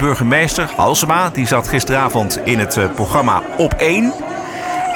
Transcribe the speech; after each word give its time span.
Burgemeester 0.00 0.70
Halsema, 0.76 1.30
die 1.30 1.46
zat 1.46 1.68
gisteravond 1.68 2.40
in 2.44 2.58
het 2.58 2.76
eh, 2.76 2.90
programma 2.94 3.42
Op 3.56 3.72
1. 3.72 4.12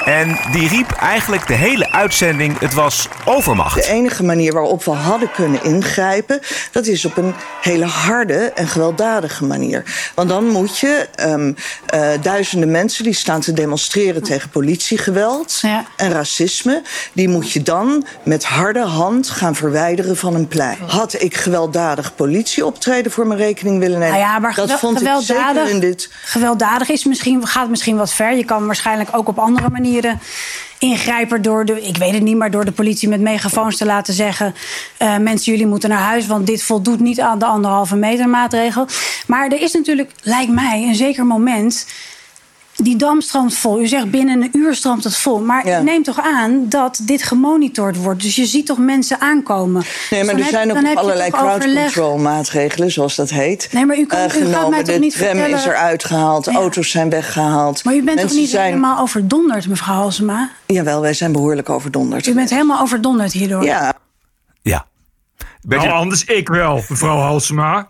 En 0.05 0.37
die 0.51 0.67
riep 0.67 0.91
eigenlijk 0.91 1.47
de 1.47 1.53
hele 1.53 1.91
uitzending: 1.91 2.59
het 2.59 2.73
was 2.73 3.07
overmacht. 3.25 3.75
De 3.75 3.89
enige 3.89 4.23
manier 4.23 4.53
waarop 4.53 4.83
we 4.83 4.91
hadden 4.91 5.31
kunnen 5.31 5.63
ingrijpen, 5.63 6.39
dat 6.71 6.85
is 6.85 7.05
op 7.05 7.17
een 7.17 7.33
hele 7.61 7.85
harde 7.85 8.51
en 8.55 8.67
gewelddadige 8.67 9.45
manier. 9.45 9.83
Want 10.15 10.29
dan 10.29 10.47
moet 10.47 10.77
je 10.77 11.07
um, 11.19 11.55
uh, 11.93 12.09
duizenden 12.21 12.71
mensen 12.71 13.03
die 13.03 13.13
staan 13.13 13.41
te 13.41 13.53
demonstreren 13.53 14.23
tegen 14.23 14.49
politiegeweld 14.49 15.59
ja. 15.61 15.85
en 15.95 16.11
racisme, 16.11 16.81
die 17.13 17.29
moet 17.29 17.51
je 17.51 17.61
dan 17.61 18.05
met 18.23 18.45
harde 18.45 18.85
hand 18.85 19.29
gaan 19.29 19.55
verwijderen 19.55 20.17
van 20.17 20.35
een 20.35 20.47
plein. 20.47 20.77
Had 20.87 21.21
ik 21.21 21.35
gewelddadig 21.35 22.15
politieoptreden 22.15 23.11
voor 23.11 23.27
mijn 23.27 23.39
rekening 23.39 23.79
willen 23.79 23.99
nemen? 23.99 24.17
Nou 24.19 24.31
ja, 24.31 24.39
maar 24.39 24.55
dat 24.55 24.71
vond 24.71 25.01
ik 25.01 25.09
zeker 25.19 25.69
in 25.69 25.79
dit. 25.79 26.09
Gewelddadig 26.23 26.89
is 26.89 27.05
misschien, 27.05 27.47
gaat 27.47 27.69
misschien 27.69 27.97
wat 27.97 28.13
ver. 28.13 28.35
Je 28.35 28.45
kan 28.45 28.65
waarschijnlijk 28.65 29.09
ook 29.11 29.27
op 29.27 29.39
andere 29.39 29.69
manieren 29.69 29.89
ingrijpen 30.81 31.41
door 31.41 31.65
de, 31.65 31.81
ik 31.81 31.97
weet 31.97 32.13
het 32.13 32.23
niet, 32.23 32.37
maar 32.37 32.51
door 32.51 32.65
de 32.65 32.71
politie 32.71 33.09
met 33.09 33.21
megafoons 33.21 33.77
te 33.77 33.85
laten 33.85 34.13
zeggen: 34.13 34.55
uh, 35.01 35.17
mensen, 35.17 35.51
jullie 35.51 35.67
moeten 35.67 35.89
naar 35.89 35.99
huis, 35.99 36.27
want 36.27 36.47
dit 36.47 36.63
voldoet 36.63 36.99
niet 36.99 37.19
aan 37.19 37.39
de 37.39 37.45
anderhalve 37.45 37.95
meter 37.95 38.29
maatregel. 38.29 38.87
Maar 39.27 39.47
er 39.47 39.61
is 39.61 39.73
natuurlijk, 39.73 40.11
lijkt 40.21 40.51
mij, 40.51 40.83
een 40.83 40.95
zeker 40.95 41.25
moment 41.25 41.85
die 42.75 42.95
dam 42.95 43.21
stroomt 43.21 43.57
vol. 43.57 43.81
U 43.81 43.87
zegt 43.87 44.11
binnen 44.11 44.41
een 44.41 44.49
uur 44.53 44.75
stroomt 44.75 45.03
het 45.03 45.17
vol. 45.17 45.39
Maar 45.39 45.67
ja. 45.67 45.81
neem 45.81 46.03
toch 46.03 46.21
aan 46.21 46.69
dat 46.69 46.99
dit 47.01 47.23
gemonitord 47.23 47.97
wordt. 47.97 48.21
Dus 48.21 48.35
je 48.35 48.45
ziet 48.45 48.65
toch 48.65 48.77
mensen 48.77 49.19
aankomen. 49.19 49.83
Nee, 50.09 50.23
maar 50.23 50.35
dus 50.35 50.45
er 50.45 50.51
zijn 50.51 50.71
ook 50.71 50.97
allerlei 50.97 51.31
crowd 51.31 51.73
control 51.73 52.17
maatregelen, 52.17 52.91
zoals 52.91 53.15
dat 53.15 53.29
heet. 53.29 53.69
Nee, 53.71 53.85
maar 53.85 53.97
u, 53.97 54.05
kan, 54.05 54.19
uh, 54.19 54.53
gaat 54.53 54.69
mij 54.69 54.83
toch 54.83 54.99
niet 54.99 55.13
De 55.13 55.19
tram 55.19 55.27
vertellen... 55.35 55.57
is 55.57 55.65
eruit 55.65 56.03
gehaald, 56.03 56.45
ja. 56.45 56.53
auto's 56.53 56.89
zijn 56.89 57.09
weggehaald. 57.09 57.83
Maar 57.83 57.93
u 57.93 58.03
bent 58.03 58.05
mensen 58.05 58.27
toch 58.27 58.37
niet 58.37 58.49
zijn... 58.49 58.65
helemaal 58.65 58.99
overdonderd, 58.99 59.67
mevrouw 59.67 59.95
Halsema? 59.95 60.49
Jawel, 60.65 61.01
wij 61.01 61.13
zijn 61.13 61.31
behoorlijk 61.31 61.69
overdonderd. 61.69 62.27
U 62.27 62.33
bent 62.33 62.49
helemaal 62.49 62.81
overdonderd 62.81 63.31
hierdoor. 63.31 63.63
Ja. 63.63 63.93
Ja. 64.61 64.85
Ben 65.61 65.77
nou, 65.77 65.91
anders 65.91 66.23
ik 66.23 66.47
wel, 66.47 66.83
mevrouw 66.89 67.17
Halsema. 67.17 67.87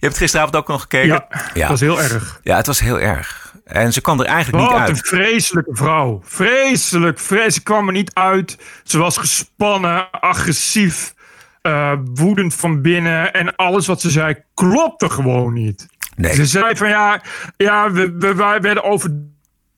Je 0.00 0.06
hebt 0.06 0.16
gisteravond 0.16 0.56
ook 0.56 0.68
nog 0.68 0.80
gekeken. 0.80 1.08
Ja, 1.08 1.26
ja. 1.54 1.60
dat 1.60 1.68
was 1.68 1.80
heel 1.80 2.02
erg. 2.02 2.40
Ja, 2.42 2.56
het 2.56 2.66
was 2.66 2.80
heel 2.80 3.00
erg. 3.00 3.47
En 3.68 3.92
ze 3.92 4.00
kwam 4.00 4.20
er 4.20 4.26
eigenlijk 4.26 4.64
Wat 4.64 4.72
niet 4.72 4.80
uit. 4.80 4.90
een 4.90 5.04
vreselijke 5.04 5.74
vrouw. 5.74 6.20
Vreselijk, 6.24 7.18
vreselijk. 7.18 7.52
Ze 7.52 7.62
kwam 7.62 7.86
er 7.86 7.92
niet 7.92 8.14
uit. 8.14 8.58
Ze 8.84 8.98
was 8.98 9.16
gespannen, 9.16 10.10
agressief, 10.10 11.14
uh, 11.62 11.92
woedend 12.14 12.54
van 12.54 12.82
binnen. 12.82 13.32
En 13.32 13.56
alles 13.56 13.86
wat 13.86 14.00
ze 14.00 14.10
zei 14.10 14.36
klopte 14.54 15.10
gewoon 15.10 15.52
niet. 15.52 15.86
Nee. 16.16 16.34
Ze 16.34 16.46
zei 16.46 16.76
van 16.76 16.88
ja, 16.88 17.22
ja 17.56 17.90
we, 17.90 18.12
we, 18.18 18.34
wij 18.34 18.60
werden 18.60 18.84
over 18.84 19.10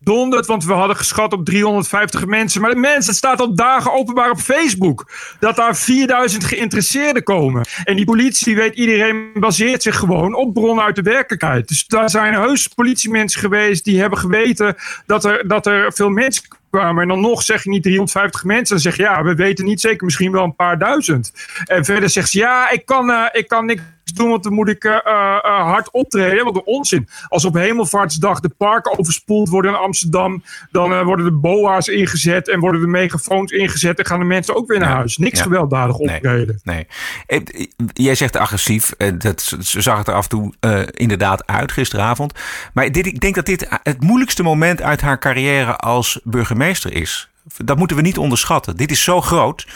donderd, 0.01 0.47
want 0.47 0.65
we 0.65 0.73
hadden 0.73 0.97
geschat 0.97 1.33
op 1.33 1.45
350 1.45 2.27
mensen. 2.27 2.61
Maar 2.61 2.71
de 2.71 2.77
mensen, 2.77 3.07
het 3.07 3.17
staat 3.17 3.41
al 3.41 3.55
dagen 3.55 3.93
openbaar 3.93 4.31
op 4.31 4.39
Facebook. 4.39 5.11
Dat 5.41 5.57
daar 5.57 5.77
4000 5.77 6.45
geïnteresseerden 6.45 7.23
komen. 7.23 7.65
En 7.85 7.97
die 7.97 8.05
politie, 8.05 8.57
weet 8.57 8.75
iedereen, 8.75 9.31
baseert 9.35 9.83
zich 9.83 9.97
gewoon 9.97 10.35
op 10.35 10.55
bronnen 10.55 10.85
uit 10.85 10.97
de 10.97 11.03
werkelijkheid. 11.03 11.69
Dus 11.69 11.87
daar 11.87 12.11
zijn 12.11 12.35
heus 12.35 12.67
politiemensen 12.67 13.41
geweest 13.41 13.85
die 13.85 14.01
hebben 14.01 14.19
geweten 14.19 14.77
dat 15.07 15.25
er, 15.25 15.49
dat 15.49 15.67
er 15.67 15.93
veel 15.93 16.09
mensen 16.09 16.43
kwamen. 16.71 17.03
En 17.03 17.09
dan 17.09 17.21
nog 17.21 17.43
zeg 17.43 17.65
je 17.65 17.71
niet 17.71 17.83
350 17.83 18.45
mensen. 18.45 18.75
Dan 18.75 18.79
zeg 18.79 18.97
je 18.97 19.03
ja, 19.03 19.23
we 19.23 19.35
weten 19.35 19.65
niet 19.65 19.81
zeker, 19.81 20.05
misschien 20.05 20.33
wel 20.33 20.45
een 20.45 20.55
paar 20.55 20.79
duizend. 20.79 21.33
En 21.65 21.85
verder 21.85 22.11
zegt 22.11 22.31
ze 22.31 22.39
ja, 22.39 22.71
ik 22.71 22.87
kan, 22.87 23.11
uh, 23.11 23.25
ik 23.33 23.49
kan 23.49 23.67
niks 23.67 23.83
doen, 24.15 24.29
want 24.29 24.43
dan 24.43 24.53
moet 24.53 24.69
ik 24.69 24.85
uh, 24.85 24.93
uh, 24.93 25.41
hard 25.43 25.91
optreden. 25.91 26.45
Wat 26.45 26.55
een 26.57 26.63
onzin. 26.65 27.09
Als 27.29 27.45
op 27.45 27.55
Hemelvaartsdag 27.55 28.41
de 28.41 28.49
parken 28.49 28.99
overspoeld 28.99 29.49
worden 29.49 29.71
in 29.71 29.79
Amsterdam, 29.79 30.43
dan 30.71 31.05
worden 31.05 31.25
de 31.25 31.33
boa's 31.33 31.89
ingezet 31.89 32.49
en 32.49 32.61
worden 32.61 32.81
de 32.81 32.87
megafoons 32.87 33.53
ingezet 33.53 33.99
en 33.99 34.07
gaan 34.07 34.19
de 34.19 34.25
mensen 34.25 34.57
ook 34.57 34.69
weer 34.69 34.79
naar 34.79 34.95
huis. 34.95 35.17
Niks 35.17 35.39
Ja. 35.39 35.45
gewelddadig 35.45 35.97
optreden. 35.97 36.61
Nee. 36.63 36.87
nee. 37.27 37.41
Eh, 37.57 37.67
Jij 37.93 38.15
zegt 38.15 38.37
agressief. 38.37 38.93
eh, 38.99 39.13
Dat, 39.19 39.57
ze 39.61 39.81
zag 39.81 39.99
het 39.99 40.09
er 40.09 40.15
af 40.15 40.23
en 40.23 40.29
toe 40.29 40.53
eh, 40.61 40.81
inderdaad 40.91 41.47
uit 41.47 41.73
gisteravond. 41.73 42.33
Maar 42.73 42.93
dit, 42.93 43.07
ik 43.07 43.21
denk 43.21 43.35
dat 43.35 43.47
dit 43.47 43.69
het 43.83 44.03
moeilijkste 44.03 44.43
moment 44.43 44.83
uit 44.83 45.01
haar 45.01 45.19
carrière 45.19 45.77
als 45.77 46.21
burgemeester 46.25 46.93
is. 46.93 47.29
Dat 47.65 47.77
moeten 47.79 47.97
we 47.97 48.03
niet 48.03 48.19
onderschatten. 48.19 48.77
Dit 48.77 48.91
is 48.91 49.03
zo 49.03 49.21
groot. 49.21 49.67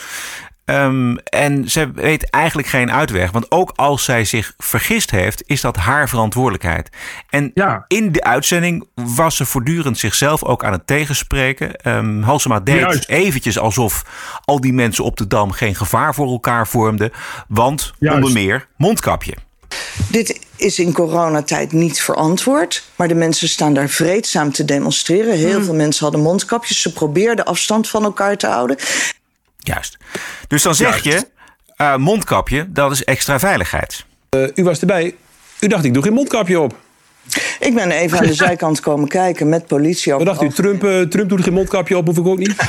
Um, 0.66 1.18
en 1.18 1.70
ze 1.70 1.90
weet 1.94 2.30
eigenlijk 2.30 2.68
geen 2.68 2.92
uitweg. 2.92 3.30
Want 3.30 3.50
ook 3.50 3.72
als 3.76 4.04
zij 4.04 4.24
zich 4.24 4.54
vergist 4.58 5.10
heeft, 5.10 5.42
is 5.46 5.60
dat 5.60 5.76
haar 5.76 6.08
verantwoordelijkheid. 6.08 6.88
En 7.30 7.50
Ja. 7.54 7.84
in 7.88 8.12
de 8.12 8.22
uitzending 8.24 8.86
was 8.94 9.36
ze 9.36 9.44
voortdurend 9.44 9.98
zichzelf 9.98 10.44
ook 10.44 10.64
aan 10.64 10.72
het 10.72 10.86
tegenspreken. 10.86 11.88
Um, 11.96 12.22
Halsema 12.22 12.60
deed 12.60 12.78
Juist. 12.80 13.08
eventjes 13.08 13.58
alsof 13.58 14.04
al 14.44 14.60
die 14.60 14.72
mensen 14.72 15.04
op 15.04 15.16
de 15.16 15.26
dam 15.26 15.50
geen 15.52 15.74
gevaar 15.74 16.14
voor 16.14 16.26
elkaar 16.30 16.68
vormden. 16.68 17.10
Want 17.48 17.92
Juist. 17.98 18.16
onder 18.16 18.32
meer 18.32 18.66
mondkapje. 18.76 19.34
Dit 20.10 20.40
is 20.56 20.78
in 20.78 20.92
coronatijd 20.92 21.72
niet 21.72 22.00
verantwoord. 22.02 22.84
Maar 22.96 23.08
de 23.08 23.14
mensen 23.14 23.48
staan 23.48 23.74
daar 23.74 23.88
vreedzaam 23.88 24.52
te 24.52 24.64
demonstreren. 24.64 25.36
Heel 25.36 25.62
veel 25.62 25.74
mensen 25.74 26.02
hadden 26.04 26.22
mondkapjes. 26.22 26.80
Ze 26.80 26.92
probeerden 26.92 27.44
afstand 27.44 27.88
van 27.88 28.04
elkaar 28.04 28.36
te 28.36 28.46
houden. 28.46 28.76
Juist. 29.58 29.96
Dus 30.48 30.62
dan 30.62 30.74
zeg 30.74 31.02
Juist. 31.02 31.26
je, 31.26 31.74
eh, 31.76 31.96
mondkapje, 31.96 32.66
dat 32.72 32.92
is 32.92 33.04
extra 33.04 33.38
veiligheid. 33.38 34.04
Uh, 34.36 34.48
u 34.54 34.64
was 34.64 34.80
erbij. 34.80 35.14
U 35.60 35.66
dacht, 35.66 35.84
ik 35.84 35.94
doe 35.94 36.02
geen 36.02 36.12
mondkapje 36.12 36.60
op. 36.60 36.74
Ik 37.60 37.74
ben 37.74 37.90
even 37.90 38.18
aan 38.18 38.26
de 38.26 38.34
zijkant 38.34 38.80
komen 38.80 39.08
kijken 39.08 39.48
met 39.48 39.66
politie. 39.66 40.12
Wat 40.12 40.24
dacht 40.24 40.42
u, 40.42 40.48
Trump, 40.48 40.84
uh, 40.84 41.00
Trump 41.00 41.28
doet 41.28 41.42
geen 41.42 41.52
mondkapje 41.52 41.96
op, 41.96 42.06
hoef 42.06 42.18
ik 42.18 42.26
ook 42.26 42.38
niet? 42.38 42.54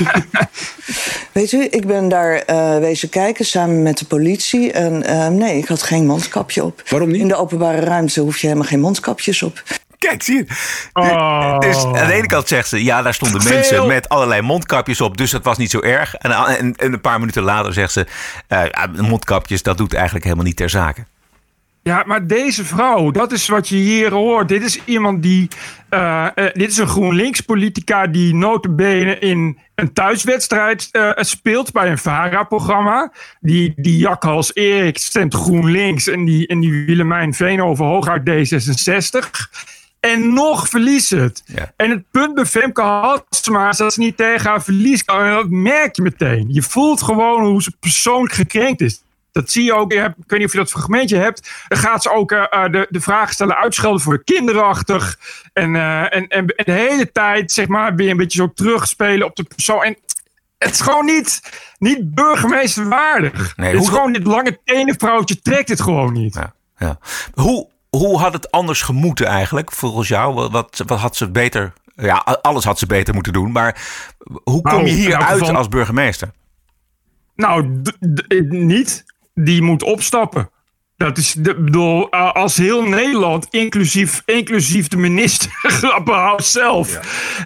Weet 1.32 1.52
u, 1.52 1.68
ik 1.70 1.88
ben 1.88 2.10
daar 2.10 2.44
uh, 2.50 2.78
wezen 2.78 3.10
kijken 3.10 3.46
samen 3.46 3.82
met 3.82 3.98
de 3.98 4.06
politie. 4.06 4.72
En 4.72 5.04
uh, 5.06 5.28
nee, 5.28 5.58
ik 5.58 5.68
had 5.68 5.84
geen 5.84 6.06
mondkapje 6.06 6.64
op. 6.64 6.84
Waarom 6.90 7.12
niet? 7.12 7.22
In 7.22 7.28
de 7.28 7.36
openbare 7.36 7.80
ruimte 7.80 8.22
hoef 8.22 8.38
je 8.38 8.48
helemaal 8.48 8.68
geen 8.68 8.80
mondkapjes 8.80 9.44
op. 9.44 9.64
Kijk, 9.98 10.24
zie 10.24 10.36
je. 10.36 10.46
Oh. 10.94 11.60
Dus 11.60 11.84
aan 11.84 12.08
de 12.08 12.14
ene 12.14 12.28
kant 12.28 12.48
zegt 12.48 12.68
ze, 12.68 12.84
ja, 12.84 13.02
daar 13.02 13.14
stonden 13.14 13.42
Veel. 13.42 13.54
mensen 13.54 13.88
met 13.88 14.10
allerlei 14.10 14.42
mondkapjes 14.42 15.02
op, 15.02 15.18
dus 15.18 15.32
dat 15.32 15.44
was 15.44 15.58
niet 15.58 15.72
zo 15.72 15.82
erg. 15.82 16.16
En, 16.16 16.32
en, 16.32 16.76
en 16.76 16.94
een 16.94 17.02
paar 17.02 17.20
minuten 17.20 17.44
later 17.44 17.74
zegt 17.74 17.92
ze, 17.92 18.06
uh, 18.50 18.86
mondkapjes, 19.02 19.64
dat 19.64 19.78
doet 19.78 19.94
eigenlijk 19.94 20.24
helemaal 20.24 20.46
niet 20.46 20.58
ter 20.58 20.70
zake. 20.70 21.06
Ja, 21.88 22.04
maar 22.06 22.28
deze 22.28 22.66
vrouw, 22.66 23.12
dat 23.12 23.32
is 23.32 23.48
wat 23.48 23.70
je 23.70 23.76
hier 23.76 24.12
hoort. 24.12 24.48
Dit 24.48 24.64
is 24.64 24.80
iemand 24.86 25.22
die. 25.22 25.48
Uh, 25.90 26.28
uh, 26.36 26.46
dit 26.54 26.70
is 26.70 26.78
een 26.78 26.88
GroenLinks-politica 26.88 28.08
die 28.08 28.36
notabene 28.36 29.20
in 29.20 29.58
een 29.76 29.94
thuiswedstrijd 29.94 30.90
uh, 30.92 31.12
speelt 31.16 31.72
bij 31.72 31.92
een 31.92 31.98
VARA-programma. 31.98 33.12
Die, 33.40 33.74
die 33.76 33.98
Jakhals 33.98 34.56
Erik 34.56 34.98
stemt 34.98 35.34
GroenLinks 35.34 36.08
en 36.08 36.26
die, 36.26 36.48
en 36.48 36.60
die 36.60 36.86
Willemijn 36.86 37.34
Veenhoven 37.34 37.86
hooguit 37.86 38.30
D66. 38.30 39.30
En 40.12 40.34
nog 40.34 40.70
verliest 40.70 41.10
het. 41.10 41.44
Ja. 41.46 41.72
En 41.76 41.90
het 41.90 42.04
punt 42.12 42.34
bij 42.34 42.46
Femke 42.46 42.82
Halsema 42.82 43.70
is 43.70 43.78
dat 43.78 43.94
ze 43.94 44.00
niet 44.00 44.18
tegen 44.18 44.50
haar 44.50 44.64
verlies 44.64 45.06
kan. 45.06 45.24
En 45.24 45.34
dat 45.34 45.50
merk 45.50 45.96
je 45.96 46.02
meteen. 46.02 46.46
Je 46.50 46.62
voelt 46.62 47.02
gewoon 47.02 47.46
hoe 47.46 47.64
ze 47.64 47.72
persoonlijk 47.80 48.34
gekrenkt 48.34 48.82
is. 48.82 49.04
Dat 49.32 49.52
zie 49.52 49.64
je 49.64 49.74
ook. 49.74 49.94
Ik 49.94 50.00
weet 50.28 50.40
niet 50.40 50.46
of 50.46 50.52
je 50.52 50.58
dat 50.58 50.70
fragmentje 50.70 51.18
hebt. 51.18 51.52
Dan 51.68 51.78
gaat 51.78 52.02
ze 52.04 52.12
ook 52.12 52.32
uh, 52.32 52.42
de, 52.72 52.88
de 52.90 53.02
vraag 53.02 53.32
stellen, 53.34 53.56
uitschelden 53.58 54.02
voor 54.02 54.24
kinderachtig. 54.24 55.20
En, 55.54 55.74
uh, 55.76 56.02
en, 56.02 56.10
en, 56.28 56.28
en, 56.48 56.66
de 56.66 56.72
hele 56.72 57.12
tijd, 57.12 57.52
zeg 57.52 57.68
maar, 57.68 58.02
je 58.02 58.10
een 58.10 58.18
beetje 58.18 58.40
zo 58.40 58.52
terugspelen 58.54 59.28
op 59.28 59.36
de 59.36 59.44
persoon. 59.44 59.84
En 59.84 59.98
het 60.58 60.74
is 60.74 60.82
gewoon 60.82 61.06
niet, 61.06 61.42
niet 61.78 62.14
burgemeesterwaardig. 62.14 63.58
Nee, 63.58 63.72
het 63.72 63.82
is 63.82 63.88
hoe- 63.88 63.96
gewoon 63.98 64.14
dit 64.14 64.26
lange 64.28 64.60
tenenvrouwtje 64.64 65.42
trekt 65.42 65.70
het 65.70 65.82
gewoon 65.82 66.14
niet. 66.14 66.34
Ja, 66.34 66.54
ja. 66.78 66.98
Hoe, 67.34 67.68
hoe 67.98 68.20
had 68.20 68.34
het 68.34 68.52
anders 68.52 68.82
gemoeten 68.82 69.26
eigenlijk, 69.26 69.72
volgens 69.72 70.08
jou? 70.08 70.34
Wat, 70.50 70.84
wat, 70.86 71.00
had 71.00 71.16
ze 71.16 71.32
beter... 71.32 71.74
Ja, 71.96 72.16
alles 72.42 72.64
had 72.64 72.80
ze 72.80 72.86
beter 72.86 73.14
moeten 73.14 73.34
doen. 73.34 73.52
Maar 73.52 73.82
hoe 74.44 74.62
kom 74.62 74.72
Nou, 74.72 74.86
je 74.86 74.92
hier 74.92 75.16
uit 75.16 75.38
geval- 75.40 75.56
als 75.56 75.68
burgemeester? 75.68 76.32
Nou, 77.36 77.82
niet. 78.50 79.06
Die 79.34 79.62
moet 79.62 79.84
opstappen. 79.84 80.50
Dat 80.98 81.18
is, 81.18 81.34
de, 81.34 81.56
bedoel, 81.56 82.12
als 82.12 82.58
heel 82.58 82.84
Nederland, 82.84 83.48
inclusief, 83.50 84.22
inclusief 84.26 84.88
de 84.88 84.98
minister 84.98 85.52
Grapperhaus 85.78 86.52
zelf, 86.52 87.00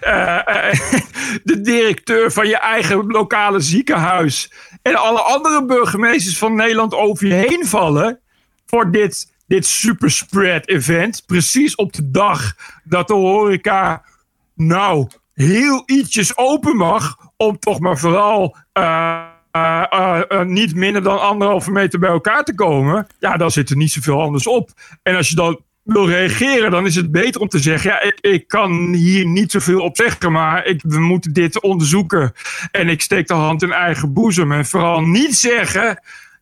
uh, 0.06 0.12
uh, 0.12 0.72
de 1.50 1.60
directeur 1.60 2.32
van 2.32 2.48
je 2.48 2.58
eigen 2.58 3.06
lokale 3.06 3.60
ziekenhuis 3.60 4.52
en 4.82 4.94
alle 4.94 5.20
andere 5.20 5.64
burgemeesters 5.64 6.38
van 6.38 6.54
Nederland 6.54 6.94
over 6.94 7.26
je 7.26 7.34
heen 7.34 7.66
vallen 7.66 8.20
voor 8.66 8.90
dit, 8.90 9.32
dit 9.50 9.66
superspread 9.66 10.68
event. 10.68 11.22
Precies 11.26 11.74
op 11.74 11.92
de 11.92 12.10
dag 12.10 12.54
dat 12.84 13.08
de 13.08 13.14
horeca 13.14 14.02
nou 14.54 15.08
heel 15.34 15.82
ietsjes 15.86 16.36
open 16.36 16.76
mag 16.76 17.16
om 17.36 17.58
toch 17.58 17.80
maar 17.80 17.98
vooral 17.98 18.56
uh, 18.78 19.22
uh, 19.52 20.20
uh, 20.28 20.42
niet 20.42 20.74
minder 20.74 21.02
dan 21.02 21.20
anderhalve 21.20 21.70
meter 21.70 21.98
bij 21.98 22.10
elkaar 22.10 22.44
te 22.44 22.54
komen. 22.54 23.06
Ja, 23.18 23.36
dan 23.36 23.50
zit 23.50 23.70
er 23.70 23.76
niet 23.76 23.92
zoveel 23.92 24.20
anders 24.20 24.46
op. 24.46 24.70
En 25.02 25.16
als 25.16 25.28
je 25.28 25.34
dan 25.34 25.60
wil 25.82 26.08
reageren, 26.08 26.70
dan 26.70 26.86
is 26.86 26.94
het 26.94 27.10
beter 27.10 27.40
om 27.40 27.48
te 27.48 27.58
zeggen: 27.58 27.90
ja, 27.90 28.02
ik, 28.02 28.18
ik 28.20 28.48
kan 28.48 28.92
hier 28.92 29.26
niet 29.26 29.50
zoveel 29.50 29.80
op 29.80 29.96
zeggen, 29.96 30.32
maar 30.32 30.66
ik, 30.66 30.80
we 30.82 31.00
moeten 31.00 31.32
dit 31.32 31.60
onderzoeken. 31.60 32.32
En 32.70 32.88
ik 32.88 33.00
steek 33.00 33.26
de 33.26 33.34
hand 33.34 33.62
in 33.62 33.72
eigen 33.72 34.12
boezem. 34.12 34.52
En 34.52 34.66
vooral 34.66 35.00
niet 35.00 35.36
zeggen. 35.36 35.98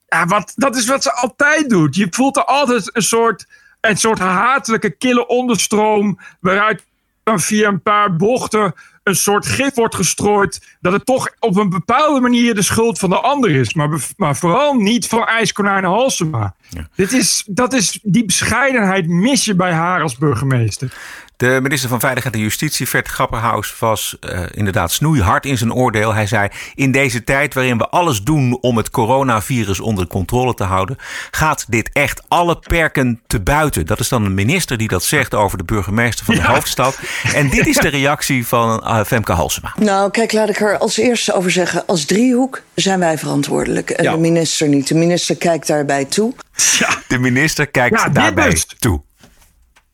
Ja, 0.08 0.26
wat, 0.26 0.52
dat 0.56 0.76
is 0.76 0.86
wat 0.86 1.02
ze 1.02 1.12
altijd 1.12 1.70
doet. 1.70 1.94
Je 1.94 2.06
voelt 2.10 2.36
er 2.36 2.44
altijd 2.44 2.96
een 2.96 3.02
soort, 3.02 3.46
een 3.80 3.96
soort 3.96 4.18
hatelijke, 4.18 4.90
kille 4.90 5.26
onderstroom. 5.26 6.18
waaruit 6.40 6.84
dan 7.22 7.40
via 7.40 7.68
een 7.68 7.82
paar 7.82 8.16
bochten 8.16 8.74
een 9.08 9.16
soort 9.16 9.46
gif 9.46 9.74
wordt 9.74 9.94
gestrooid. 9.94 10.76
dat 10.80 10.92
het 10.92 11.06
toch 11.06 11.28
op 11.38 11.56
een 11.56 11.68
bepaalde 11.68 12.20
manier 12.20 12.54
de 12.54 12.62
schuld 12.62 12.98
van 12.98 13.10
de 13.10 13.20
ander 13.20 13.50
is. 13.50 13.74
Maar, 13.74 13.88
maar 14.16 14.36
vooral 14.36 14.74
niet 14.74 15.06
van 15.06 15.26
IJskonijn 15.26 15.84
Halsema. 15.84 16.54
Dit 16.94 17.12
is, 17.12 17.42
dat 17.46 17.72
is, 17.72 17.98
die 18.02 18.24
bescheidenheid 18.24 19.08
mis 19.08 19.44
je 19.44 19.54
bij 19.54 19.72
haar 19.72 20.02
als 20.02 20.16
burgemeester. 20.16 20.92
De 21.38 21.58
minister 21.62 21.88
van 21.88 22.00
Veiligheid 22.00 22.34
en 22.34 22.40
Justitie, 22.40 22.88
Vert 22.88 23.08
Grapperhaus, 23.08 23.78
was 23.78 24.16
uh, 24.20 24.40
inderdaad 24.50 24.92
snoeihard 24.92 25.46
in 25.46 25.58
zijn 25.58 25.72
oordeel. 25.72 26.14
Hij 26.14 26.26
zei: 26.26 26.48
In 26.74 26.92
deze 26.92 27.24
tijd 27.24 27.54
waarin 27.54 27.78
we 27.78 27.88
alles 27.88 28.22
doen 28.22 28.58
om 28.60 28.76
het 28.76 28.90
coronavirus 28.90 29.80
onder 29.80 30.06
controle 30.06 30.54
te 30.54 30.64
houden, 30.64 30.96
gaat 31.30 31.64
dit 31.68 31.90
echt 31.92 32.22
alle 32.28 32.58
perken 32.58 33.20
te 33.26 33.40
buiten. 33.40 33.86
Dat 33.86 34.00
is 34.00 34.08
dan 34.08 34.24
een 34.24 34.34
minister 34.34 34.78
die 34.78 34.88
dat 34.88 35.04
zegt 35.04 35.34
over 35.34 35.58
de 35.58 35.64
burgemeester 35.64 36.24
van 36.24 36.34
de 36.34 36.42
hoofdstad. 36.42 36.98
En 37.34 37.48
dit 37.48 37.66
is 37.66 37.76
de 37.76 37.88
reactie 37.88 38.46
van 38.46 38.80
uh, 38.84 39.04
Femke 39.04 39.32
Halsema. 39.32 39.74
Nou, 39.76 40.10
kijk, 40.10 40.32
laat 40.32 40.48
ik 40.48 40.60
er 40.60 40.78
als 40.78 40.96
eerste 40.96 41.32
over 41.32 41.50
zeggen: 41.50 41.86
als 41.86 42.04
driehoek 42.04 42.62
zijn 42.74 42.98
wij 42.98 43.18
verantwoordelijk 43.18 43.90
en 43.90 44.12
de 44.12 44.18
minister 44.18 44.68
niet. 44.68 44.88
De 44.88 44.94
minister 44.94 45.36
kijkt 45.36 45.66
daarbij 45.66 46.04
toe. 46.04 46.34
Ja. 46.78 46.88
De 47.08 47.18
minister 47.18 47.66
kijkt 47.66 48.14
daarbij 48.14 48.62
toe. 48.78 49.06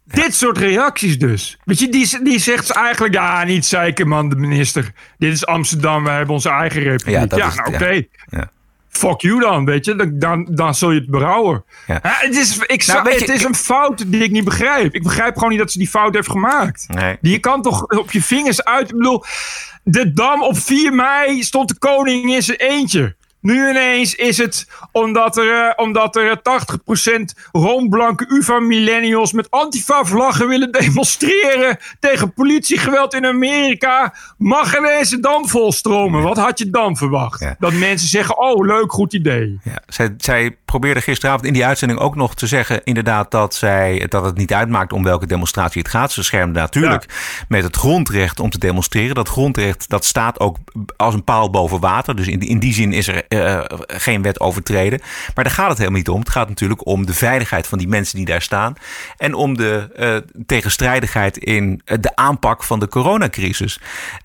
Dit 0.04 0.34
soort 0.34 0.58
reacties 0.58 1.18
dus. 1.18 1.58
Weet 1.64 1.78
je, 1.78 1.88
die, 1.88 2.22
die 2.22 2.38
zegt 2.38 2.70
eigenlijk, 2.70 3.14
ja, 3.14 3.44
niet 3.44 3.66
zeiken 3.66 4.08
man, 4.08 4.28
de 4.28 4.36
minister. 4.36 4.92
Dit 5.18 5.32
is 5.32 5.46
Amsterdam, 5.46 6.04
we 6.04 6.10
hebben 6.10 6.34
onze 6.34 6.48
eigen 6.48 6.82
republiek. 6.82 7.14
Ja, 7.14 7.36
ja 7.36 7.54
nou 7.54 7.74
oké. 7.74 8.02
Ja. 8.28 8.50
Fuck 8.88 9.20
you 9.20 9.40
dan, 9.40 9.64
weet 9.64 9.84
je. 9.84 9.94
Dan, 9.94 10.18
dan, 10.18 10.48
dan 10.50 10.74
zul 10.74 10.90
je 10.90 11.00
het 11.00 11.10
berouwen. 11.10 11.64
Het 11.86 12.36
is, 12.36 12.58
ik 12.58 12.86
nou, 12.86 13.10
het 13.10 13.28
is 13.28 13.44
een 13.44 13.54
fout 13.54 14.04
die 14.06 14.22
ik 14.22 14.30
niet 14.30 14.44
begrijp. 14.44 14.94
Ik 14.94 15.02
begrijp 15.02 15.34
gewoon 15.34 15.50
niet 15.50 15.58
dat 15.58 15.72
ze 15.72 15.78
die 15.78 15.88
fout 15.88 16.14
heeft 16.14 16.30
gemaakt. 16.30 16.86
Nee. 16.88 17.16
Die, 17.20 17.32
je 17.32 17.38
kan 17.38 17.62
toch 17.62 17.82
op 17.82 18.12
je 18.12 18.22
vingers 18.22 18.64
uit... 18.64 18.90
Ik 18.90 18.96
bedoel, 18.96 19.24
de 19.82 20.12
Dam 20.12 20.42
op 20.42 20.58
4 20.58 20.94
mei 20.94 21.42
stond 21.42 21.68
de 21.68 21.78
koning 21.78 22.34
in 22.34 22.42
zijn 22.42 22.58
eentje. 22.58 23.16
Nu 23.44 23.68
ineens 23.68 24.14
is 24.14 24.38
het 24.38 24.66
omdat 24.92 25.36
er, 25.36 25.44
uh, 25.44 25.72
omdat 25.76 26.16
er 26.16 26.40
80% 26.42 27.34
roomblanke 27.52 28.24
UvA-millennials 28.28 29.32
met 29.32 29.50
antifa-vlaggen 29.50 30.48
willen 30.48 30.72
demonstreren 30.72 31.78
tegen 32.00 32.32
politiegeweld 32.32 33.14
in 33.14 33.26
Amerika. 33.26 34.14
Mag 34.38 34.78
ineens 34.78 35.10
de 35.10 35.20
dam 35.20 35.48
volstromen. 35.48 36.22
Wat 36.22 36.36
had 36.36 36.58
je 36.58 36.70
dan 36.70 36.96
verwacht? 36.96 37.54
Dat 37.58 37.72
mensen 37.72 38.08
zeggen, 38.08 38.38
oh 38.38 38.66
leuk, 38.66 38.92
goed 38.92 39.12
idee. 39.12 39.58
Ja, 39.64 39.82
zij, 39.86 40.14
zij 40.16 40.56
probeerde 40.64 41.00
gisteravond 41.00 41.44
in 41.44 41.52
die 41.52 41.66
uitzending 41.66 42.00
ook 42.00 42.16
nog 42.16 42.34
te 42.34 42.46
zeggen 42.46 42.84
inderdaad 42.84 43.30
dat, 43.30 43.54
zij, 43.54 44.06
dat 44.08 44.24
het 44.24 44.36
niet 44.36 44.52
uitmaakt 44.52 44.92
om 44.92 45.02
welke 45.02 45.26
demonstratie 45.26 45.82
het 45.82 45.90
gaat. 45.90 46.12
Ze 46.12 46.22
schermde 46.22 46.60
natuurlijk 46.60 47.06
met 47.48 47.62
het 47.62 47.76
grondrecht 47.76 48.40
om 48.40 48.50
te 48.50 48.58
demonstreren. 48.58 49.14
Dat 49.14 49.28
grondrecht 49.28 49.88
dat 49.88 50.04
staat 50.04 50.40
ook 50.40 50.56
als 50.96 51.14
een 51.14 51.24
paal 51.24 51.50
boven 51.50 51.80
water. 51.80 52.16
Dus 52.16 52.28
in 52.28 52.38
die, 52.38 52.48
in 52.48 52.58
die 52.58 52.72
zin 52.72 52.92
is 52.92 53.08
er 53.08 53.24
uh, 53.34 53.60
geen 53.86 54.22
wet 54.22 54.40
overtreden. 54.40 55.00
Maar 55.34 55.44
daar 55.44 55.52
gaat 55.52 55.68
het 55.68 55.78
helemaal 55.78 55.98
niet 55.98 56.08
om. 56.08 56.18
Het 56.18 56.28
gaat 56.28 56.48
natuurlijk 56.48 56.86
om 56.86 57.06
de 57.06 57.14
veiligheid 57.14 57.66
van 57.66 57.78
die 57.78 57.88
mensen 57.88 58.16
die 58.16 58.26
daar 58.26 58.42
staan. 58.42 58.74
En 59.16 59.34
om 59.34 59.56
de 59.56 59.88
uh, 59.98 60.44
tegenstrijdigheid 60.46 61.36
in 61.36 61.82
de 61.84 62.16
aanpak 62.16 62.62
van 62.62 62.80
de 62.80 62.88
coronacrisis. 62.88 63.80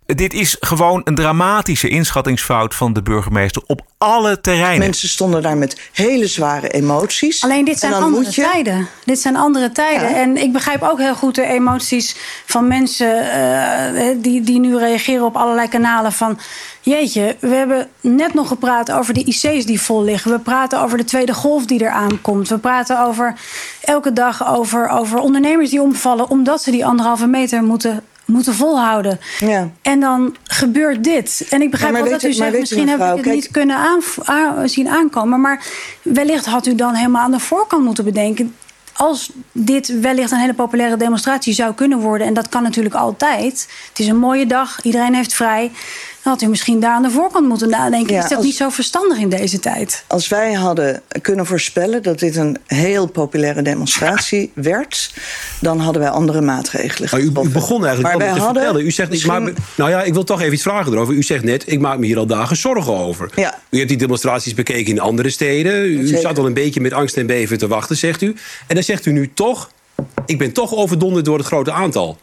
Dit 0.06 0.34
is 0.34 0.58
gewoon 0.60 1.02
een 1.04 1.16
dramatische 1.16 1.90
inschattingsfout 1.90 2.76
van 2.76 2.94
de 2.94 3.02
burgemeester 3.02 3.62
op 3.66 3.82
alle 3.98 4.42
terreinen. 4.42 4.80
Mensen 4.80 5.10
stonden 5.10 5.42
daar 5.42 5.58
met 5.58 5.90
hele 5.94 6.28
zware 6.28 6.70
emoties. 6.70 7.44
Alleen 7.44 7.66
dit 7.66 7.80
zijn 7.80 7.94
andere 7.94 8.32
tijden. 8.32 8.88
Dit 9.06 9.20
zijn 9.20 9.36
andere 9.36 9.72
tijden. 9.72 10.16
En 10.16 10.38
ik 10.38 10.54
begrijp 10.54 10.82
ook 10.82 11.00
heel 11.00 11.16
goed 11.16 11.36
de 11.36 11.46
emoties 11.46 12.16
van 12.46 12.68
mensen 12.68 13.26
uh, 13.26 14.22
die, 14.22 14.42
die 14.42 14.60
nu 14.60 14.78
reageren 14.78 15.26
op 15.26 15.36
allerlei 15.36 15.68
kanalen 15.68 16.12
van 16.12 16.40
Jeetje, 16.82 17.36
we 17.40 17.56
hebben 17.56 17.88
net 18.02 18.34
nog 18.34 18.48
gepraat 18.48 18.92
over 18.92 18.99
de 19.08 19.24
IC's 19.24 19.66
die 19.66 19.82
vol 19.82 20.04
liggen. 20.04 20.32
We 20.32 20.40
praten 20.40 20.82
over 20.82 20.98
de 20.98 21.04
tweede 21.04 21.34
golf 21.34 21.66
die 21.66 21.82
eraan 21.82 22.22
komt. 22.22 22.50
We 22.50 22.58
praten 22.58 23.02
over 23.06 23.34
elke 23.82 24.14
dag 24.14 24.48
over, 24.48 24.90
over 24.90 25.20
ondernemers 25.20 25.70
die 25.70 25.82
omvallen 25.82 26.30
omdat 26.30 26.64
ze 26.64 26.72
die 26.72 26.86
anderhalve 26.86 27.28
meter 27.28 27.64
moeten 27.64 28.04
moeten 28.30 28.54
volhouden. 28.54 29.20
Ja. 29.40 29.70
En 29.82 30.00
dan 30.00 30.36
gebeurt 30.44 31.04
dit. 31.04 31.48
En 31.50 31.62
ik 31.62 31.72
begrijp 31.72 31.94
wel 31.94 32.10
dat 32.10 32.24
u 32.24 32.34
zegt, 32.34 32.60
misschien 32.60 32.90
heb 32.90 33.00
ik 33.00 33.26
het 33.26 33.34
niet 33.34 33.52
kunnen 33.52 33.76
aan, 33.76 34.70
zien 34.70 34.90
aankomen. 34.90 35.42
Maar 35.42 35.64
wellicht 36.02 36.46
had 36.46 36.66
u 36.66 36.76
dan 36.76 36.94
helemaal 36.94 37.24
aan 37.24 37.32
de 37.32 37.40
voorkant 37.40 37.84
moeten 37.84 38.04
bedenken 38.04 38.56
als 39.00 39.32
dit 39.52 40.00
wellicht 40.00 40.32
een 40.32 40.38
hele 40.38 40.54
populaire 40.54 40.98
demonstratie 40.98 41.54
zou 41.54 41.74
kunnen 41.74 42.00
worden, 42.00 42.28
en 42.28 42.34
dat 42.34 42.50
kan 42.50 42.64
natuurlijk 42.64 42.96
altijd. 42.96 43.70
Het 43.90 44.00
is 44.00 44.08
een 44.08 44.18
mooie 44.18 44.46
dag, 44.46 44.82
iedereen 44.84 45.16
heeft 45.16 45.34
vrij. 45.34 45.72
Had 46.30 46.42
u 46.42 46.48
misschien 46.48 46.80
daar 46.80 46.94
aan 46.94 47.02
de 47.02 47.10
voorkant 47.10 47.48
moeten 47.48 47.70
nadenken. 47.70 48.18
is 48.18 48.30
dat 48.30 48.44
niet 48.44 48.56
zo 48.56 48.70
verstandig 48.70 49.18
in 49.18 49.30
deze 49.30 49.60
tijd? 49.60 50.04
Als 50.08 50.28
wij 50.28 50.54
hadden 50.54 51.02
kunnen 51.22 51.46
voorspellen 51.46 52.04
dat 52.04 52.20
dit 52.20 52.36
een 52.36 52.58
heel 52.68 53.08
populaire 53.08 53.62
demonstratie 53.62 54.52
werd, 54.54 55.14
dan 55.62 55.80
hadden 55.80 56.02
wij 56.02 56.12
andere 56.12 56.42
maatregelen. 56.42 57.10
Maar 57.12 57.20
u, 57.20 57.24
u 57.24 57.50
begon 57.50 57.86
eigenlijk 57.86 58.18
maar 58.18 58.34
te 58.34 58.42
vertellen. 58.42 58.86
U 58.86 58.92
zegt, 58.92 59.10
misschien... 59.10 59.48
ik 59.48 59.58
nou 59.76 59.90
ja, 59.90 60.04
ik 60.04 60.14
wil 60.14 60.24
toch 60.24 60.42
even 60.42 60.54
iets 60.54 60.62
vragen 60.62 60.94
erover. 60.94 61.14
U 61.14 61.24
zegt 61.24 61.44
net, 61.44 61.72
ik 61.72 61.80
maak 61.80 61.98
me 61.98 62.06
hier 62.06 62.18
al 62.18 62.26
dagen 62.26 62.56
zorgen 62.56 62.94
over. 62.94 63.32
Ja. 63.36 63.60
U 63.70 63.78
hebt 63.78 63.90
die 63.90 63.98
demonstraties 63.98 64.54
bekeken 64.54 64.92
in 64.92 65.00
andere 65.00 65.30
steden. 65.30 65.86
U 65.86 66.08
zat 66.08 66.38
al 66.38 66.46
een 66.46 66.54
beetje 66.54 66.82
met 66.82 66.94
angst 66.94 67.18
en 67.18 67.26
beven 67.26 67.58
te 67.58 67.68
wachten, 67.68 67.98
zegt 67.98 68.22
u. 68.22 68.36
En 68.68 68.76
dan 68.76 68.84
zegt 68.84 69.06
u 69.06 69.12
nu 69.12 69.32
toch, 69.34 69.72
ik 70.26 70.38
ben 70.38 70.52
toch 70.52 70.74
overdonderd 70.74 71.26
door 71.26 71.38
het 71.38 71.48
grote 71.48 71.72
aantal. 71.72 72.18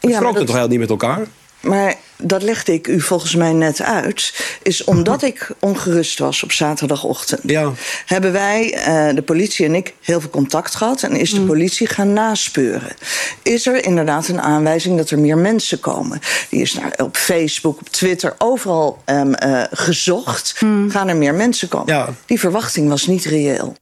Het 0.00 0.10
ja, 0.10 0.16
strookt 0.16 0.36
dat... 0.36 0.46
toch 0.46 0.54
helemaal 0.54 0.78
niet 0.78 0.88
met 0.88 0.90
elkaar? 0.90 1.26
Maar 1.60 1.94
dat 2.22 2.42
legde 2.42 2.72
ik 2.72 2.86
u 2.86 3.00
volgens 3.00 3.34
mij 3.34 3.52
net 3.52 3.82
uit. 3.82 4.34
Is 4.62 4.84
omdat 4.84 5.22
ik 5.22 5.50
ongerust 5.58 6.18
was 6.18 6.42
op 6.42 6.52
zaterdagochtend. 6.52 7.40
Ja. 7.44 7.72
Hebben 8.06 8.32
wij, 8.32 8.74
uh, 8.74 9.14
de 9.14 9.22
politie 9.22 9.66
en 9.66 9.74
ik, 9.74 9.94
heel 10.00 10.20
veel 10.20 10.30
contact 10.30 10.74
gehad. 10.74 11.02
En 11.02 11.12
is 11.12 11.30
de 11.30 11.40
mm. 11.40 11.46
politie 11.46 11.86
gaan 11.86 12.12
naspeuren. 12.12 12.96
Is 13.42 13.66
er 13.66 13.84
inderdaad 13.84 14.28
een 14.28 14.40
aanwijzing 14.40 14.96
dat 14.96 15.10
er 15.10 15.18
meer 15.18 15.38
mensen 15.38 15.80
komen? 15.80 16.20
Die 16.50 16.60
is 16.60 16.74
naar, 16.74 16.92
op 16.96 17.16
Facebook, 17.16 17.80
op 17.80 17.88
Twitter, 17.88 18.34
overal 18.38 19.02
um, 19.06 19.34
uh, 19.44 19.62
gezocht. 19.70 20.56
Mm. 20.60 20.90
Gaan 20.90 21.08
er 21.08 21.16
meer 21.16 21.34
mensen 21.34 21.68
komen? 21.68 21.94
Ja. 21.94 22.08
Die 22.26 22.38
verwachting 22.38 22.88
was 22.88 23.06
niet 23.06 23.24
reëel. 23.24 23.76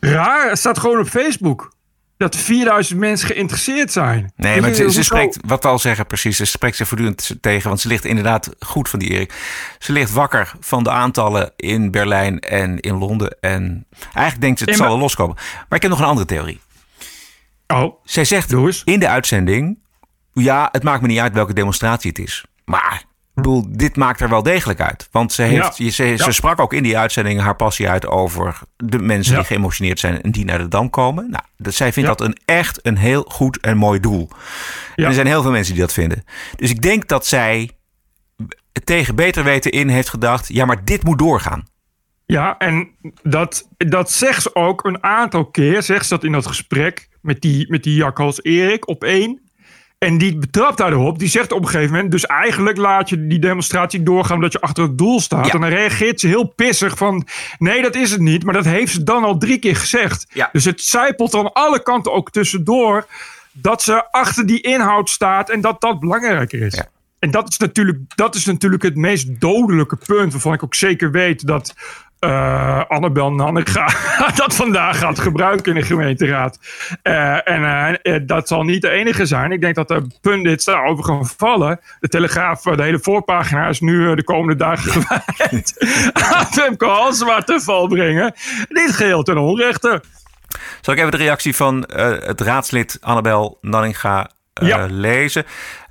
Raar, 0.00 0.48
het 0.48 0.58
staat 0.58 0.78
gewoon 0.78 0.98
op 0.98 1.08
Facebook 1.08 1.72
dat 2.16 2.36
4000 2.36 2.98
mensen 2.98 3.28
geïnteresseerd 3.28 3.92
zijn. 3.92 4.32
Nee, 4.36 4.60
maar 4.60 4.74
ze, 4.74 5.02
spreekt, 5.02 5.38
wat 5.46 5.62
we 5.62 5.68
al 5.68 5.78
zeggen 5.78 6.06
precies, 6.06 6.36
ze 6.36 6.44
spreekt 6.44 6.76
ze 6.76 6.86
voortdurend 6.86 7.36
tegen. 7.40 7.68
Want 7.68 7.80
ze 7.80 7.88
ligt 7.88 8.04
inderdaad 8.04 8.50
goed 8.58 8.88
van 8.88 8.98
die 8.98 9.10
Erik. 9.10 9.34
Ze 9.78 9.92
ligt 9.92 10.12
wakker 10.12 10.52
van 10.60 10.82
de 10.82 10.90
aantallen 10.90 11.52
in 11.56 11.90
Berlijn 11.90 12.40
en 12.40 12.80
in 12.80 12.98
Londen. 12.98 13.36
En 13.40 13.86
eigenlijk 14.02 14.40
denkt 14.40 14.58
ze 14.58 14.64
het 14.64 14.76
zal 14.76 14.88
wel 14.88 14.98
loskomen. 14.98 15.34
Maar 15.36 15.76
ik 15.76 15.82
heb 15.82 15.90
nog 15.90 16.00
een 16.00 16.06
andere 16.06 16.26
theorie. 16.26 16.60
Oh, 17.66 17.94
Zij 18.04 18.24
zegt 18.24 18.52
in 18.84 19.00
de 19.00 19.08
uitzending... 19.08 19.82
Ja, 20.32 20.68
het 20.72 20.82
maakt 20.82 21.02
me 21.02 21.08
niet 21.08 21.18
uit 21.18 21.32
welke 21.32 21.52
demonstratie 21.52 22.10
het 22.10 22.18
is. 22.18 22.44
Maar 22.64 23.02
ik 23.34 23.42
bedoel, 23.42 23.64
dit 23.68 23.96
maakt 23.96 24.20
er 24.20 24.28
wel 24.28 24.42
degelijk 24.42 24.80
uit. 24.80 25.08
Want 25.10 25.32
ze, 25.32 25.42
heeft, 25.42 25.74
ze, 25.74 26.14
ze, 26.16 26.32
sprak 26.32 26.60
ook 26.60 26.72
in 26.72 26.82
die 26.82 26.98
uitzending 26.98 27.40
haar 27.40 27.56
passie 27.56 27.88
uit 27.88 28.06
over 28.06 28.58
de 28.76 28.98
mensen 28.98 29.34
die 29.34 29.44
geëmotioneerd 29.44 29.98
zijn 29.98 30.22
en 30.22 30.30
die 30.30 30.44
naar 30.44 30.58
de 30.58 30.68
dam 30.68 30.90
komen. 30.90 31.30
Nou, 31.30 31.42
dat, 31.56 31.74
zij 31.74 31.92
vindt 31.92 32.08
dat 32.08 32.20
een 32.20 32.36
echt 32.44 32.78
een 32.82 32.96
heel 32.96 33.24
goed 33.28 33.60
en 33.60 33.76
mooi 33.76 34.00
doel. 34.00 34.28
En 34.94 35.04
er 35.04 35.14
zijn 35.14 35.26
heel 35.26 35.42
veel 35.42 35.50
mensen 35.50 35.72
die 35.72 35.82
dat 35.82 35.92
vinden. 35.92 36.24
Dus 36.56 36.70
ik 36.70 36.82
denk 36.82 37.08
dat 37.08 37.26
zij 37.26 37.70
tegen 38.84 39.14
beter 39.14 39.44
weten 39.44 39.70
in 39.70 39.88
heeft 39.88 40.08
gedacht: 40.08 40.48
ja, 40.48 40.64
maar 40.64 40.84
dit 40.84 41.04
moet 41.04 41.18
doorgaan. 41.18 41.66
Ja, 42.26 42.58
en 42.58 42.90
dat, 43.22 43.68
dat 43.76 44.10
zegt 44.10 44.42
ze 44.42 44.54
ook 44.54 44.84
een 44.84 45.02
aantal 45.02 45.46
keer. 45.46 45.82
Zegt 45.82 46.06
ze 46.06 46.14
dat 46.14 46.24
in 46.24 46.32
dat 46.32 46.46
gesprek 46.46 47.08
met 47.20 47.40
die, 47.40 47.70
met 47.70 47.82
die 47.82 47.94
jakhals 47.94 48.42
Erik 48.42 48.88
op 48.88 49.04
één. 49.04 49.40
En 49.98 50.18
die 50.18 50.36
betrapt 50.36 50.78
daarop. 50.78 51.18
Die 51.18 51.28
zegt 51.28 51.52
op 51.52 51.62
een 51.62 51.68
gegeven 51.68 51.92
moment... 51.92 52.10
dus 52.10 52.26
eigenlijk 52.26 52.76
laat 52.76 53.08
je 53.08 53.26
die 53.26 53.38
demonstratie 53.38 54.02
doorgaan... 54.02 54.36
omdat 54.36 54.52
je 54.52 54.60
achter 54.60 54.82
het 54.82 54.98
doel 54.98 55.20
staat. 55.20 55.50
En 55.50 55.60
dan 55.60 55.68
reageert 55.68 56.20
ze 56.20 56.26
heel 56.26 56.44
pissig 56.44 56.96
van... 56.96 57.26
nee, 57.58 57.82
dat 57.82 57.94
is 57.94 58.10
het 58.10 58.20
niet. 58.20 58.44
Maar 58.44 58.54
dat 58.54 58.64
heeft 58.64 58.92
ze 58.92 59.02
dan 59.02 59.24
al 59.24 59.38
drie 59.38 59.58
keer 59.58 59.76
gezegd. 59.76 60.26
Ja. 60.32 60.48
Dus 60.52 60.64
het 60.64 60.80
zijpelt 60.80 61.34
aan 61.34 61.52
alle 61.52 61.82
kanten 61.82 62.12
ook 62.12 62.30
tussendoor... 62.30 63.06
dat 63.52 63.82
ze 63.82 64.10
achter 64.10 64.46
die 64.46 64.60
inhoud 64.60 65.10
staat... 65.10 65.50
en 65.50 65.60
dat 65.60 65.80
dat 65.80 66.00
belangrijker 66.00 66.62
is. 66.62 66.74
Ja. 66.74 66.86
En 67.18 67.30
dat 67.30 67.48
is, 67.48 67.58
natuurlijk, 67.58 67.98
dat 68.14 68.34
is 68.34 68.44
natuurlijk 68.44 68.82
het 68.82 68.96
meest 68.96 69.40
dodelijke 69.40 69.98
punt... 70.06 70.32
waarvan 70.32 70.52
ik 70.52 70.64
ook 70.64 70.74
zeker 70.74 71.10
weet 71.10 71.46
dat 71.46 71.74
uh, 72.20 72.73
Annabel 72.94 73.32
Nannega 73.32 73.88
dat 74.36 74.54
vandaag 74.54 74.98
gaat 74.98 75.18
gebruiken 75.18 75.74
in 75.74 75.80
de 75.80 75.86
gemeenteraad. 75.86 76.58
Uh, 77.02 77.48
en 77.48 77.98
uh, 78.02 78.18
dat 78.22 78.48
zal 78.48 78.62
niet 78.62 78.82
de 78.82 78.90
enige 78.90 79.26
zijn. 79.26 79.52
Ik 79.52 79.60
denk 79.60 79.74
dat 79.74 79.88
de 79.88 80.06
pundits 80.20 80.64
daarover 80.64 81.04
gaan 81.04 81.26
vallen. 81.26 81.80
De 82.00 82.08
Telegraaf, 82.08 82.62
de 82.62 82.82
hele 82.82 82.98
voorpagina 82.98 83.68
is 83.68 83.80
nu 83.80 84.14
de 84.14 84.24
komende 84.24 84.56
dagen 84.56 84.92
gewijd 85.02 85.86
aan 86.36 86.46
Femke 86.46 86.86
Halsema 86.86 87.40
te 87.40 87.60
val 87.60 87.86
brengen. 87.86 88.34
Dit 88.68 88.92
geheel 88.92 89.22
ten 89.22 89.38
onrechte. 89.38 90.02
Zal 90.80 90.94
ik 90.94 91.00
even 91.00 91.10
de 91.10 91.16
reactie 91.16 91.56
van 91.56 91.84
het 92.24 92.40
raadslid 92.40 92.98
Annabel 93.00 93.58
Nanninga 93.60 94.30
ja. 94.52 94.86
lezen? 94.90 95.44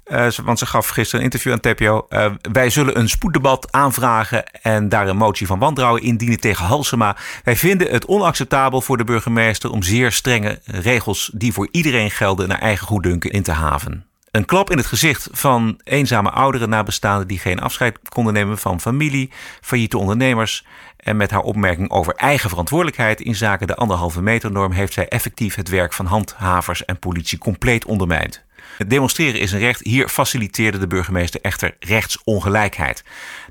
Uh, 0.05 0.29
want 0.43 0.59
ze 0.59 0.65
gaf 0.65 0.87
gisteren 0.87 1.19
een 1.19 1.31
interview 1.31 1.51
aan 1.51 1.59
TPO. 1.59 2.05
Uh, 2.09 2.31
wij 2.51 2.69
zullen 2.69 2.97
een 2.99 3.09
spoeddebat 3.09 3.71
aanvragen 3.71 4.45
en 4.61 4.89
daar 4.89 5.07
een 5.07 5.17
motie 5.17 5.47
van 5.47 5.59
wantrouwen 5.59 6.01
indienen 6.01 6.39
tegen 6.39 6.65
Halsema. 6.65 7.17
Wij 7.43 7.55
vinden 7.55 7.91
het 7.91 8.05
onacceptabel 8.05 8.81
voor 8.81 8.97
de 8.97 9.03
burgemeester 9.03 9.71
om 9.71 9.83
zeer 9.83 10.11
strenge 10.11 10.59
regels 10.65 11.31
die 11.33 11.53
voor 11.53 11.67
iedereen 11.71 12.11
gelden 12.11 12.47
naar 12.47 12.59
eigen 12.59 12.87
goeddunken 12.87 13.31
in 13.31 13.43
te 13.43 13.51
haven. 13.51 14.05
Een 14.31 14.45
klap 14.45 14.71
in 14.71 14.77
het 14.77 14.85
gezicht 14.85 15.27
van 15.31 15.79
eenzame 15.83 16.29
ouderen 16.29 16.69
nabestaanden 16.69 17.27
die 17.27 17.39
geen 17.39 17.59
afscheid 17.59 17.99
konden 18.09 18.33
nemen 18.33 18.57
van 18.57 18.81
familie, 18.81 19.31
failliete 19.61 19.97
ondernemers. 19.97 20.65
En 20.97 21.17
met 21.17 21.31
haar 21.31 21.41
opmerking 21.41 21.91
over 21.91 22.15
eigen 22.15 22.49
verantwoordelijkheid 22.49 23.21
in 23.21 23.35
zaken 23.35 23.67
de 23.67 23.75
anderhalve 23.75 24.21
meter 24.21 24.51
norm 24.51 24.71
heeft 24.71 24.93
zij 24.93 25.07
effectief 25.07 25.55
het 25.55 25.69
werk 25.69 25.93
van 25.93 26.05
handhavers 26.05 26.85
en 26.85 26.99
politie 26.99 27.37
compleet 27.37 27.85
ondermijnd. 27.85 28.43
Het 28.77 28.89
demonstreren 28.89 29.39
is 29.39 29.51
een 29.51 29.59
recht. 29.59 29.83
Hier 29.83 30.09
faciliteerde 30.09 30.77
de 30.77 30.87
burgemeester 30.87 31.41
echter 31.41 31.75
rechtsongelijkheid. 31.79 33.03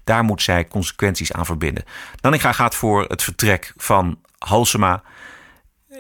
Daar 0.05 0.25
moet 0.25 0.43
zij 0.43 0.69
consequenties 0.69 1.33
aan 1.33 1.47
verbinden. 1.47 1.85
Nanninga 2.21 2.53
gaat 2.53 2.75
voor 2.75 3.05
het 3.09 3.23
vertrek 3.23 3.73
van 3.77 4.19
Halsema. 4.39 5.03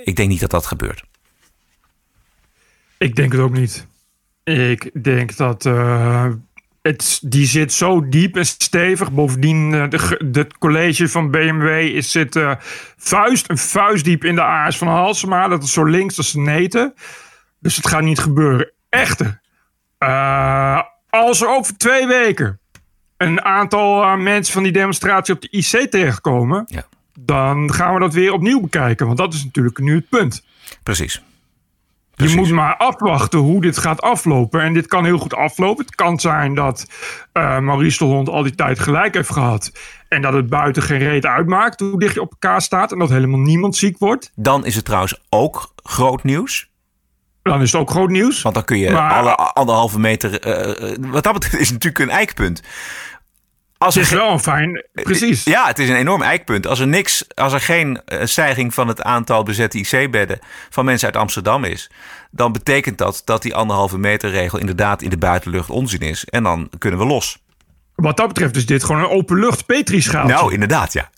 Ik 0.04 0.16
denk 0.16 0.28
niet 0.28 0.40
dat 0.40 0.50
dat 0.50 0.66
gebeurt. 0.66 1.02
Ik 2.98 3.16
denk 3.16 3.32
het 3.32 3.40
ook 3.40 3.52
niet. 3.52 3.86
Ik 4.44 4.90
denk 5.02 5.36
dat 5.36 5.64
uh, 5.64 6.26
het, 6.82 7.20
die 7.22 7.46
zit 7.46 7.72
zo 7.72 8.08
diep 8.08 8.36
en 8.36 8.46
stevig. 8.46 9.12
Bovendien, 9.12 9.72
uh, 9.72 9.88
de, 10.18 10.46
college 10.58 11.08
van 11.08 11.30
BMW 11.30 11.66
is, 11.68 12.10
zit 12.10 12.36
uh, 12.36 12.54
vuist, 12.96 13.50
een 13.50 13.58
vuist 13.58 14.04
diep 14.04 14.24
in 14.24 14.34
de 14.34 14.42
aars 14.42 14.78
van 14.78 14.88
Halsema. 14.88 15.48
Dat 15.48 15.62
is 15.62 15.72
zo 15.72 15.84
links 15.84 16.16
als 16.16 16.34
neten. 16.34 16.94
Dus 17.58 17.76
het 17.76 17.86
gaat 17.86 18.02
niet 18.02 18.18
gebeuren. 18.18 18.72
Echter, 18.92 19.40
uh, 19.98 20.82
als 21.08 21.42
er 21.42 21.48
over 21.48 21.76
twee 21.76 22.06
weken 22.06 22.60
een 23.16 23.42
aantal 23.42 24.02
uh, 24.02 24.16
mensen 24.16 24.52
van 24.52 24.62
die 24.62 24.72
demonstratie 24.72 25.34
op 25.34 25.40
de 25.40 25.48
IC 25.50 25.90
terechtkomen, 25.90 26.64
ja. 26.66 26.84
dan 27.18 27.72
gaan 27.72 27.94
we 27.94 28.00
dat 28.00 28.14
weer 28.14 28.32
opnieuw 28.32 28.60
bekijken. 28.60 29.06
Want 29.06 29.18
dat 29.18 29.34
is 29.34 29.44
natuurlijk 29.44 29.78
nu 29.78 29.94
het 29.94 30.08
punt. 30.08 30.44
Precies. 30.82 31.22
Je 32.14 32.36
moet 32.36 32.50
maar 32.50 32.76
afwachten 32.76 33.38
hoe 33.38 33.60
dit 33.60 33.78
gaat 33.78 34.00
aflopen. 34.00 34.60
En 34.60 34.72
dit 34.72 34.86
kan 34.86 35.04
heel 35.04 35.18
goed 35.18 35.34
aflopen. 35.34 35.84
Het 35.84 35.94
kan 35.94 36.20
zijn 36.20 36.54
dat 36.54 36.86
uh, 37.32 37.58
Maurice 37.58 37.98
de 37.98 38.04
Hond 38.04 38.28
al 38.28 38.42
die 38.42 38.54
tijd 38.54 38.78
gelijk 38.78 39.14
heeft 39.14 39.32
gehad. 39.32 39.72
En 40.08 40.22
dat 40.22 40.32
het 40.32 40.48
buiten 40.48 40.82
geen 40.82 40.98
reet 40.98 41.26
uitmaakt 41.26 41.80
hoe 41.80 41.98
dicht 41.98 42.14
je 42.14 42.20
op 42.20 42.30
elkaar 42.30 42.62
staat. 42.62 42.92
En 42.92 42.98
dat 42.98 43.10
helemaal 43.10 43.40
niemand 43.40 43.76
ziek 43.76 43.98
wordt. 43.98 44.32
Dan 44.34 44.66
is 44.66 44.74
het 44.74 44.84
trouwens 44.84 45.20
ook 45.28 45.72
groot 45.76 46.22
nieuws 46.22 46.70
dan 47.42 47.62
is 47.62 47.72
het 47.72 47.80
ook 47.80 47.90
groot 47.90 48.10
nieuws. 48.10 48.42
Want 48.42 48.54
dan 48.54 48.64
kun 48.64 48.78
je 48.78 48.98
alle 48.98 49.34
anderhalve 49.34 50.00
meter. 50.00 50.46
Uh, 50.46 50.96
wat 51.10 51.22
dat 51.22 51.32
betreft 51.32 51.58
is 51.58 51.70
natuurlijk 51.70 52.04
een 52.04 52.16
eikpunt. 52.16 52.62
Als 53.78 53.94
het 53.94 54.04
is 54.04 54.10
wel 54.10 54.30
een 54.30 54.40
fijn, 54.40 54.84
precies. 54.92 55.44
Ja, 55.44 55.66
het 55.66 55.78
is 55.78 55.88
een 55.88 55.96
enorm 55.96 56.22
eikpunt. 56.22 56.66
Als 56.66 56.80
er, 56.80 56.86
niks, 56.86 57.24
als 57.34 57.52
er 57.52 57.60
geen 57.60 58.00
stijging 58.22 58.74
van 58.74 58.88
het 58.88 59.02
aantal 59.02 59.42
bezette 59.42 59.78
IC-bedden 59.78 60.38
van 60.70 60.84
mensen 60.84 61.06
uit 61.06 61.16
Amsterdam 61.16 61.64
is, 61.64 61.90
dan 62.30 62.52
betekent 62.52 62.98
dat 62.98 63.22
dat 63.24 63.42
die 63.42 63.54
anderhalve 63.54 63.98
meter 63.98 64.30
regel 64.30 64.58
inderdaad 64.58 65.02
in 65.02 65.10
de 65.10 65.18
buitenlucht 65.18 65.70
onzin 65.70 66.00
is. 66.00 66.24
En 66.24 66.42
dan 66.42 66.70
kunnen 66.78 66.98
we 66.98 67.06
los. 67.06 67.38
Wat 67.94 68.16
dat 68.16 68.28
betreft 68.28 68.56
is 68.56 68.66
dit 68.66 68.84
gewoon 68.84 69.02
een 69.02 69.08
openlucht 69.08 69.66
Petri-schaal. 69.66 70.26
Nou, 70.26 70.52
inderdaad, 70.52 70.92
ja. 70.92 71.10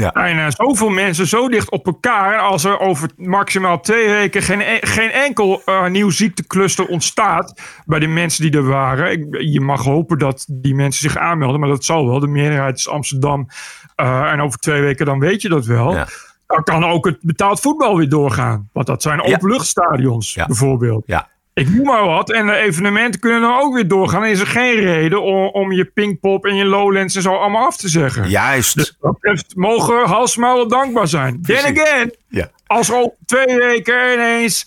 Ja. 0.00 0.12
En 0.12 0.36
uh, 0.36 0.46
zoveel 0.48 0.88
mensen 0.88 1.26
zo 1.26 1.48
dicht 1.48 1.70
op 1.70 1.86
elkaar. 1.86 2.38
als 2.38 2.64
er 2.64 2.78
over 2.78 3.10
maximaal 3.16 3.80
twee 3.80 4.08
weken 4.08 4.42
geen, 4.42 4.60
e-, 4.60 4.78
geen 4.80 5.10
enkel 5.10 5.62
uh, 5.66 5.86
nieuw 5.86 6.10
ziektekluster 6.10 6.86
ontstaat. 6.86 7.60
bij 7.86 7.98
de 7.98 8.06
mensen 8.06 8.42
die 8.42 8.60
er 8.60 8.66
waren. 8.66 9.10
Ik, 9.10 9.26
je 9.40 9.60
mag 9.60 9.84
hopen 9.84 10.18
dat 10.18 10.46
die 10.48 10.74
mensen 10.74 11.10
zich 11.10 11.16
aanmelden, 11.16 11.60
maar 11.60 11.68
dat 11.68 11.84
zal 11.84 12.06
wel. 12.06 12.20
De 12.20 12.26
meerderheid 12.26 12.76
is 12.78 12.88
Amsterdam. 12.88 13.48
Uh, 13.96 14.32
en 14.32 14.40
over 14.40 14.58
twee 14.58 14.80
weken 14.80 15.06
dan 15.06 15.18
weet 15.18 15.42
je 15.42 15.48
dat 15.48 15.66
wel. 15.66 15.94
Ja. 15.94 16.06
Dan 16.46 16.62
kan 16.62 16.84
ook 16.84 17.04
het 17.04 17.18
betaald 17.20 17.60
voetbal 17.60 17.96
weer 17.96 18.08
doorgaan. 18.08 18.68
Want 18.72 18.86
dat 18.86 19.02
zijn 19.02 19.22
openluchtstadions 19.22 20.34
ja. 20.34 20.46
bijvoorbeeld. 20.46 21.02
Ja. 21.06 21.28
Ik 21.58 21.68
noem 21.68 21.86
maar 21.86 22.04
wat. 22.04 22.32
En 22.32 22.46
de 22.46 22.54
evenementen 22.54 23.20
kunnen 23.20 23.40
dan 23.40 23.60
ook 23.60 23.74
weer 23.74 23.88
doorgaan. 23.88 24.24
Is 24.24 24.40
er 24.40 24.46
geen 24.46 24.74
reden 24.74 25.22
om, 25.22 25.46
om 25.46 25.72
je 25.72 25.84
Pinkpop 25.84 26.44
en 26.44 26.56
je 26.56 26.64
Lowlands 26.64 27.16
en 27.16 27.22
zo 27.22 27.34
allemaal 27.34 27.66
af 27.66 27.76
te 27.76 27.88
zeggen. 27.88 28.28
Juist. 28.28 28.74
Dus 28.74 28.96
dat 29.00 29.44
mogen 29.54 30.06
Halsma 30.06 30.54
wel 30.54 30.68
dankbaar 30.68 31.08
zijn. 31.08 31.42
Then 31.42 31.78
again, 31.78 32.14
ja. 32.28 32.50
als 32.66 32.92
ook 32.92 33.14
twee 33.26 33.56
weken 33.56 34.12
ineens 34.12 34.66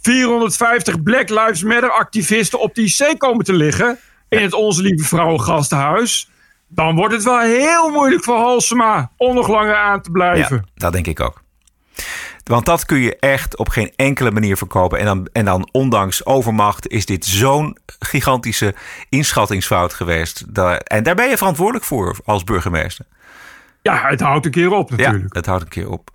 450 0.00 1.02
Black 1.02 1.28
Lives 1.28 1.62
Matter 1.62 1.90
activisten 1.90 2.60
op 2.60 2.74
die 2.74 2.94
IC 2.98 3.18
komen 3.18 3.44
te 3.44 3.52
liggen. 3.52 3.98
In 4.28 4.42
het 4.42 4.52
Onze 4.52 4.82
Lieve 4.82 5.04
Vrouwen 5.04 5.40
Gasthuis. 5.40 6.30
Dan 6.68 6.94
wordt 6.94 7.14
het 7.14 7.24
wel 7.24 7.40
heel 7.40 7.88
moeilijk 7.90 8.24
voor 8.24 8.36
Halsema 8.36 9.10
om 9.16 9.34
nog 9.34 9.48
langer 9.48 9.76
aan 9.76 10.02
te 10.02 10.10
blijven. 10.10 10.56
Ja, 10.56 10.72
dat 10.74 10.92
denk 10.92 11.06
ik 11.06 11.20
ook. 11.20 11.42
Want 12.44 12.66
dat 12.66 12.84
kun 12.84 12.98
je 12.98 13.16
echt 13.16 13.56
op 13.56 13.68
geen 13.68 13.92
enkele 13.96 14.30
manier 14.30 14.56
verkopen. 14.56 14.98
En 14.98 15.04
dan, 15.04 15.28
en 15.32 15.44
dan 15.44 15.68
ondanks 15.72 16.26
overmacht 16.26 16.88
is 16.88 17.06
dit 17.06 17.24
zo'n 17.24 17.76
gigantische 17.98 18.74
inschattingsfout 19.08 19.94
geweest. 19.94 20.40
en 20.84 21.02
daar 21.02 21.14
ben 21.14 21.28
je 21.28 21.36
verantwoordelijk 21.36 21.84
voor 21.84 22.16
als 22.24 22.44
burgemeester. 22.44 23.06
Ja, 23.82 24.08
het 24.08 24.20
houdt 24.20 24.44
een 24.44 24.50
keer 24.50 24.70
op 24.70 24.90
natuurlijk. 24.90 25.22
Ja, 25.22 25.38
het 25.38 25.46
houdt 25.46 25.62
een 25.62 25.68
keer 25.68 25.90
op. 25.90 26.10